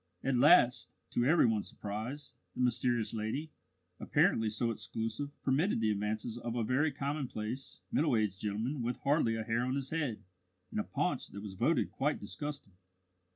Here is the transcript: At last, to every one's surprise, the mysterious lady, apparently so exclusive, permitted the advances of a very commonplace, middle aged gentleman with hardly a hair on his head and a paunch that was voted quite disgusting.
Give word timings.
At 0.23 0.35
last, 0.35 0.89
to 1.11 1.25
every 1.25 1.45
one's 1.45 1.69
surprise, 1.69 2.33
the 2.55 2.61
mysterious 2.61 3.13
lady, 3.13 3.51
apparently 3.99 4.49
so 4.49 4.71
exclusive, 4.71 5.29
permitted 5.43 5.79
the 5.79 5.91
advances 5.91 6.39
of 6.39 6.55
a 6.55 6.63
very 6.63 6.91
commonplace, 6.91 7.81
middle 7.91 8.17
aged 8.17 8.39
gentleman 8.39 8.81
with 8.81 8.97
hardly 9.01 9.35
a 9.35 9.43
hair 9.43 9.61
on 9.61 9.75
his 9.75 9.91
head 9.91 10.23
and 10.71 10.79
a 10.79 10.83
paunch 10.85 11.27
that 11.27 11.41
was 11.43 11.53
voted 11.53 11.91
quite 11.91 12.19
disgusting. 12.19 12.73